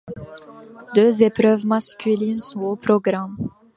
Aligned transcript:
Deux 0.95 1.21
épreuves 1.21 1.63
masculines 1.63 2.39
sont 2.39 2.61
au 2.61 2.75
programme. 2.75 3.37